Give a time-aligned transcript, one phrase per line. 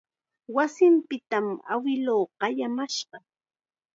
[0.55, 3.17] Wasinpitam awiluu qayamashqa.